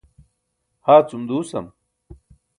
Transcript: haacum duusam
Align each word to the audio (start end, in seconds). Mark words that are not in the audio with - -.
haacum 0.85 1.27
duusam 1.33 1.69